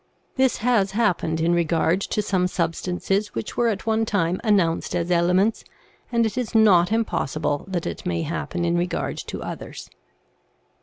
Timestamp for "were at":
3.55-3.85